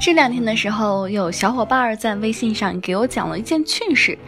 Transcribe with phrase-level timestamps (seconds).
[0.00, 4.18] 这两天的时候，有小伙伴在微信上给我讲了一件趣事。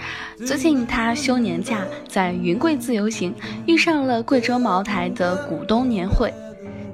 [0.46, 3.34] 最近他休年假，在云贵自由行，
[3.66, 6.30] 遇上了贵州茅台的股东年会，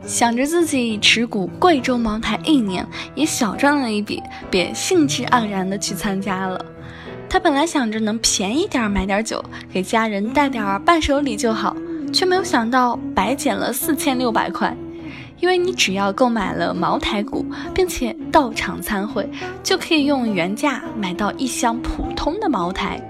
[0.06, 2.86] 想着自己持股贵州茅台一年，
[3.16, 6.64] 也小赚了一笔，便兴致盎然的去参加了。
[7.28, 11.76] 他本来想着能便宜点买点酒，给家人带点伴手礼就好，
[12.12, 14.72] 却没有想到白捡了四千六百块。
[15.40, 19.28] 因为你只要购买了茅台股，并且到场参会，
[19.62, 23.00] 就可以用原价买到一箱普通的茅台，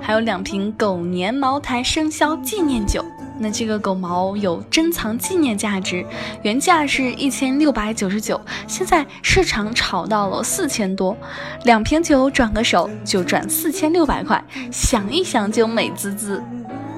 [0.00, 3.04] 还有两瓶狗年茅台生肖纪念酒。
[3.36, 6.06] 那这个狗毛有珍藏纪念价值，
[6.42, 11.16] 原价是一千六百九十九，现在市场炒到了四千多，
[11.64, 16.40] 两瓶酒转个手就赚四千六百块，想一想就美滋滋。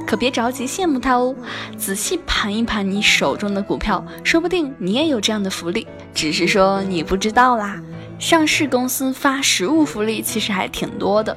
[0.07, 1.35] 可别着急羡慕他哦，
[1.77, 7.83] 仔细盘一盘你手中的股票，说不定你也有这样的福利，只是说你不知道啦。
[8.19, 11.37] 上市公司发实物福利其实还挺多的。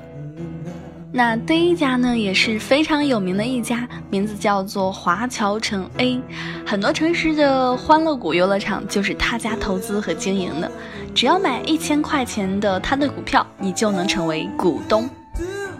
[1.11, 6.21] 那第一家呢，也是非常有名的一家，名字叫做华侨城 A，
[6.65, 10.71] 很多城市的欢乐谷游乐场就是他家投资和经营的。
[11.15, 15.09] 只要买一千块钱的他的股票，你就能成为股东。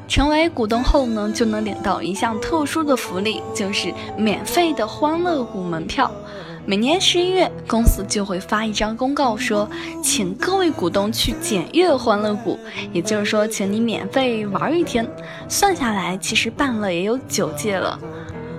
[0.10, 6.12] 成为股东后呢，就能领到一项特殊的福利，就是免费的欢乐谷门票。
[6.66, 9.70] 每年十一月，公司就会发一张公告，说
[10.04, 12.58] 请各位股东去检阅欢乐谷，
[12.92, 15.08] 也就是说，请你免费玩一天。
[15.48, 17.98] 算下来，其实办了也有九届了，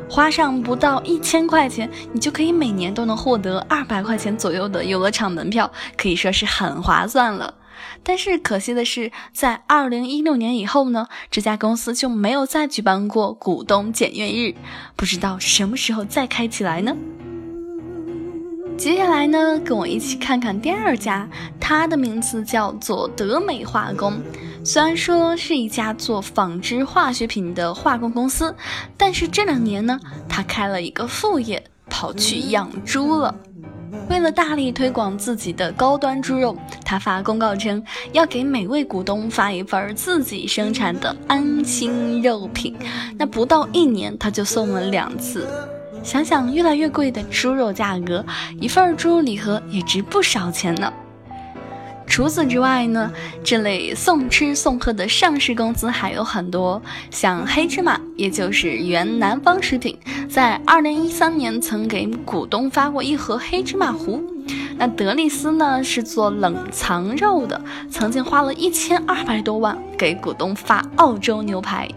[0.08, 7.52] 花上不到一千块钱，你就可以每年都能获得二百块钱左右的游乐场门票，可以说是很划算了。
[8.02, 14.54] 但是可惜的是，在二零一六年以后呢，这家公司就没有再举办过股东检阅日，
[14.96, 16.96] 不知道什么时候再开起来呢？
[18.76, 21.28] 接下来呢，跟我一起看看第二家，
[21.60, 24.18] 它的名字叫做德美化工。
[24.64, 28.54] 虽然说是一家做纺织化学品的化工公司，
[28.96, 33.34] 但是这两年呢，它开了一个副业，跑去养猪了。
[34.08, 42.76] 为了大力推广自己的高端猪肉，他发公告称要给每位股东发一份自己生产的安心肉品。
[43.16, 45.48] 那不到一年，他就送了两次。
[46.02, 48.24] 想想越来越贵的猪肉价格，
[48.58, 50.92] 一份猪肉礼盒也值不少钱呢。
[52.10, 53.10] 除此之外呢，
[53.44, 59.96] 这类送吃送喝的上市公司还有很多，像黑芝麻，也就是原南方食品，
[60.28, 64.20] 在二零一三年曾给股东发过一盒黑芝麻糊。
[64.76, 71.88] 那德利斯呢，是做冷藏肉的，曾经花了一千二百多万给股东发澳洲牛排。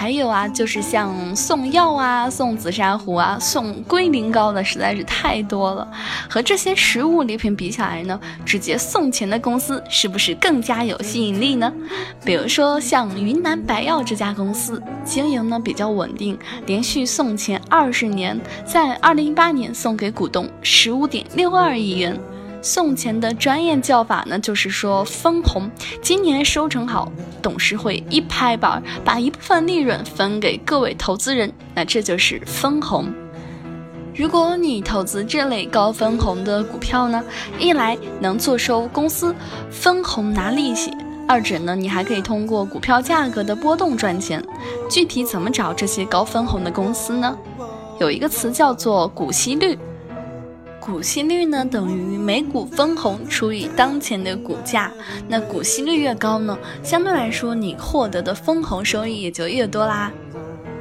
[0.00, 5.86] 还有啊，就是像送药啊、送紫砂壶啊、送龟苓膏的，实在是太多了。
[6.26, 11.70] 和这些实物礼品比起来呢，直接送钱的公司是不是更加有吸引力呢？
[12.24, 22.18] 比如说像云南白药这家公司，经营呢比较稳定，连续送钱二十年，在二零一八年送给股东十五点六二亿元。
[22.62, 25.70] 送钱的专业叫法呢，就是说分红。
[26.02, 27.10] 今年收成好，
[27.40, 33.12] 董事会一拍板，把一部分利润分给各位投资人，那这就是分红。
[34.14, 37.24] 如果你投资这类高分红的股票呢，
[37.58, 39.34] 一来能坐收公司
[39.70, 40.92] 分红拿利息，
[41.26, 44.44] 二者呢，你还可以通过股票价格的波动赚钱。
[44.90, 47.34] 具体怎么找这些高分红的公司呢？
[47.98, 49.78] 有一个词叫做股息率。
[50.80, 54.90] 股息率呢，等于每股分红除以当前的股价。
[55.28, 60.10] 那股息率越高呢，相对来说你获得的分红收益也就越多啦。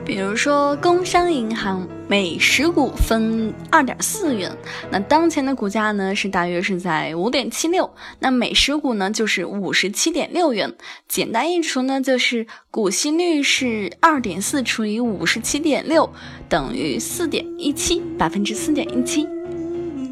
[0.05, 4.51] 比如说，工商银行每十股分二点四元，
[4.89, 7.87] 那当前的股价呢是大约是在五点七六，
[8.17, 10.73] 那每十股呢就是五十七点六元。
[11.07, 16.09] 简单一除呢，就是股息率是二点四除以五十七点六，
[16.47, 19.27] 等于四点一七，百分之四点一七。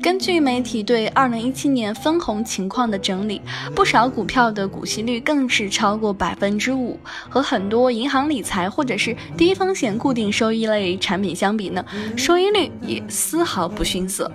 [0.07, 3.42] 根据媒体对二零一七年分红情况的整理，
[3.75, 11.83] 不少股票的股息率更是超过百分之五，和很多银行理财或者是低风险固定收益类产品相比呢，
[12.15, 14.31] 收益率也丝毫不逊色。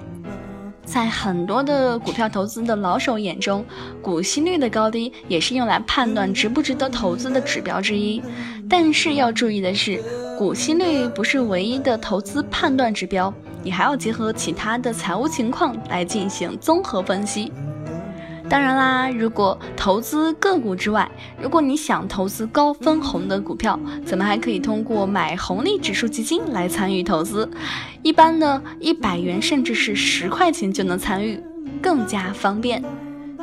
[0.85, 3.65] 在很多的股票投资的老手眼中，
[4.03, 8.21] 股息率的高低也是用来判断值不值得投资的指标之一。
[8.69, 10.03] 但是要注意的是，
[10.37, 13.33] 股息率不是唯一的投资判断指标。
[13.62, 17.53] 你还要结合其他的财务情况来进行综合分析。
[18.49, 21.11] 当然啦，如果投资个股之外，
[21.41, 27.49] 如果你想投资高分红的股票，咱们还可以通过买红利指数基金来参与投资。
[28.03, 31.41] 一般呢，一百元甚至是十块钱就能参与，
[31.81, 32.82] 更加方便。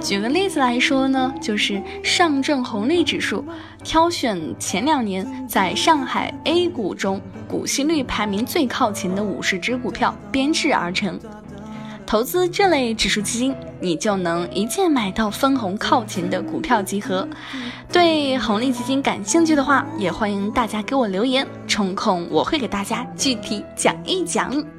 [0.02, 3.46] 举个例子来说呢，就是上证红利指数，
[3.84, 11.20] 挑选前两年在上海 A 股中股息率排名最靠前的五十只股票编制而成。
[12.06, 17.28] 投资这类指数基金，你就能一键买到分红靠前的股票集合。
[17.92, 24.79] 对红利基金感兴趣的话，也欢迎大家给我留言，抽空我会给大家具体讲一讲。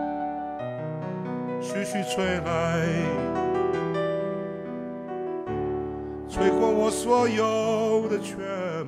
[1.61, 2.87] 徐徐吹来，
[6.27, 8.35] 吹过我所有的全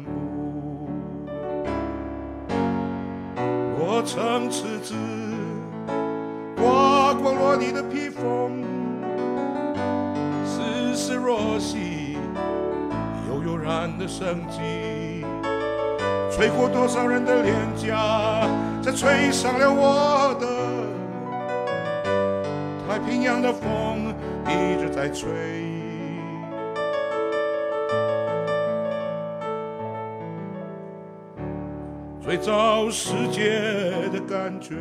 [0.03, 0.89] 部。
[3.77, 4.95] 我曾赤子
[6.57, 8.63] 刮过落你的披风，
[10.43, 12.17] 丝丝若细，
[13.29, 15.23] 悠悠然的生机。
[16.31, 18.49] 吹过多少人的脸颊，
[18.81, 20.47] 才吹上了我的。
[22.93, 24.13] 太平洋的风
[24.45, 25.27] 一直在吹，
[32.21, 33.49] 最早世界
[34.11, 34.75] 的感觉，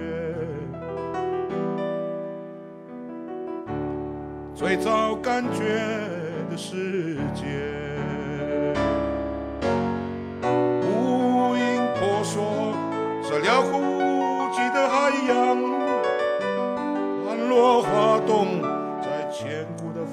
[4.54, 5.64] 最早感觉
[6.50, 7.46] 的世界，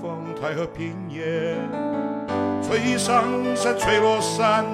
[0.10, 1.54] 风台和平野，
[2.64, 3.24] 吹上
[3.56, 4.66] 山，吹落山，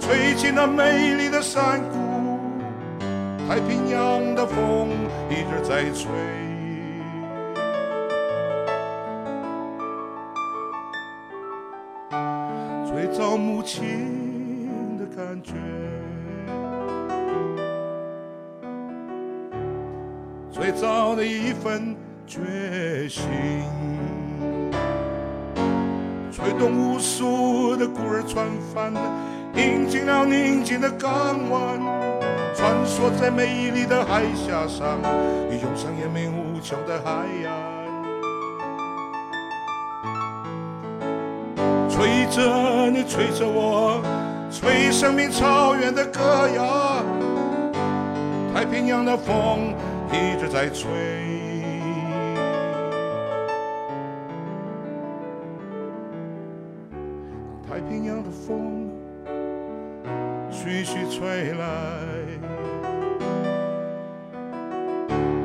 [0.00, 1.98] 吹进那美丽的山谷。
[3.46, 4.88] 太平洋的风
[5.28, 6.10] 一直在吹，
[12.86, 15.52] 最早母亲的感觉。
[20.50, 21.94] 最早的一份
[22.26, 23.28] 决心，
[26.42, 28.94] 吹动无数的孤儿船帆，
[29.54, 31.78] 引进了宁静的港湾，
[32.56, 34.98] 穿梭在美丽的海峡上，
[35.50, 37.10] 涌上延绵无穷的海
[37.46, 37.80] 岸。
[41.90, 44.00] 吹着你，吹着我，
[44.50, 47.04] 吹生命草原的歌谣，
[48.54, 49.74] 太平洋的风。
[50.10, 50.88] 一直在吹，